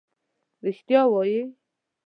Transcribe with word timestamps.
رښتیا 0.65 1.01
وایې. 1.11 1.43